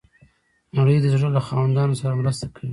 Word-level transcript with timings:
نړۍ 0.77 0.97
د 1.01 1.05
زړه 1.13 1.29
له 1.35 1.41
خاوندانو 1.47 1.99
سره 2.01 2.19
مرسته 2.21 2.45
کوي. 2.53 2.67